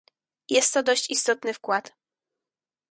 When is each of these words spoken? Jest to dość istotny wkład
Jest 0.49 0.73
to 0.73 0.83
dość 0.83 1.09
istotny 1.09 1.53
wkład 1.53 1.93